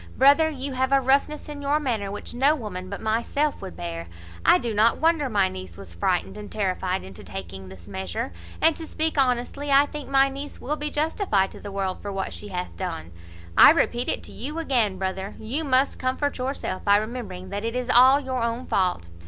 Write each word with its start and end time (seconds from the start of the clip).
Brother, 0.17 0.49
you 0.49 0.73
have 0.73 0.91
a 0.91 0.99
roughness 0.99 1.47
in 1.47 1.61
your 1.61 1.79
manner 1.79 2.09
which 2.11 2.33
no 2.33 2.55
woman 2.55 2.89
but 2.89 3.01
myself 3.03 3.61
would 3.61 3.77
bear. 3.77 4.07
I 4.43 4.57
do 4.57 4.73
not 4.73 4.97
wonder 4.97 5.29
my 5.29 5.47
niece 5.47 5.77
was 5.77 5.93
frightened 5.93 6.39
and 6.39 6.51
terrified 6.51 7.03
into 7.03 7.23
taking 7.23 7.69
this 7.69 7.87
measure; 7.87 8.33
and, 8.63 8.75
to 8.77 8.87
speak 8.87 9.15
honestly, 9.19 9.69
I 9.69 9.85
think 9.85 10.09
my 10.09 10.27
niece 10.27 10.59
will 10.59 10.75
be 10.75 10.89
justified 10.89 11.51
to 11.51 11.59
the 11.59 11.71
world 11.71 12.01
for 12.01 12.11
what 12.11 12.33
she 12.33 12.47
hath 12.47 12.75
done. 12.75 13.11
I 13.55 13.69
repeat 13.69 14.09
it 14.09 14.23
to 14.23 14.31
you 14.31 14.57
again, 14.57 14.97
brother, 14.97 15.35
you 15.37 15.63
must 15.63 15.99
comfort 15.99 16.39
yourself 16.39 16.83
by 16.83 16.97
rememb'ring 16.97 17.49
that 17.51 17.63
it 17.63 17.75
is 17.75 17.87
all 17.91 18.19
your 18.19 18.41
own 18.41 18.65
fault. 18.65 19.07